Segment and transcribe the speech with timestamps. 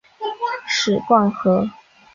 [0.65, 1.69] 史灌河